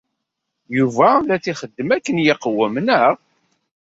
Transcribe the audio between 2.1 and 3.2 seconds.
yeqwem, naɣ?